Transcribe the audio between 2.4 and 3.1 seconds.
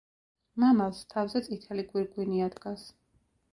ადგას.